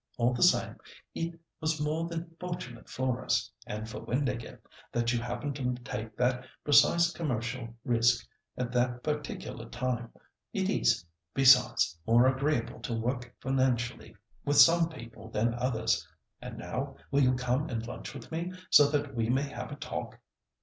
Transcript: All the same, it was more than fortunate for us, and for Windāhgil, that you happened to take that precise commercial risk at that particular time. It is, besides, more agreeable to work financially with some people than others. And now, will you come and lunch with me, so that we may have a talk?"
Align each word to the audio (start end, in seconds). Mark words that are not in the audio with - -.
All 0.17 0.33
the 0.33 0.41
same, 0.41 0.77
it 1.13 1.39
was 1.59 1.79
more 1.79 2.07
than 2.09 2.35
fortunate 2.39 2.89
for 2.89 3.23
us, 3.23 3.51
and 3.67 3.87
for 3.87 4.03
Windāhgil, 4.03 4.57
that 4.91 5.13
you 5.13 5.21
happened 5.21 5.55
to 5.57 5.75
take 5.83 6.17
that 6.17 6.43
precise 6.63 7.11
commercial 7.11 7.75
risk 7.85 8.27
at 8.57 8.71
that 8.71 9.03
particular 9.03 9.69
time. 9.69 10.11
It 10.53 10.71
is, 10.71 11.05
besides, 11.35 11.99
more 12.07 12.25
agreeable 12.25 12.79
to 12.79 12.95
work 12.95 13.35
financially 13.39 14.15
with 14.43 14.57
some 14.57 14.89
people 14.89 15.29
than 15.29 15.53
others. 15.53 16.07
And 16.41 16.57
now, 16.57 16.95
will 17.11 17.21
you 17.21 17.35
come 17.35 17.69
and 17.69 17.85
lunch 17.85 18.15
with 18.15 18.31
me, 18.31 18.53
so 18.71 18.87
that 18.89 19.13
we 19.13 19.29
may 19.29 19.47
have 19.49 19.71
a 19.71 19.75
talk?" 19.75 20.17